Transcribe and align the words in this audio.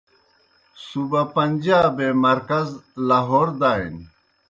صوبہ 0.85 1.21
پنجابے 1.33 2.09
مرکز 2.25 2.67
لاہور 3.07 3.47
دانیْ۔ 3.59 4.03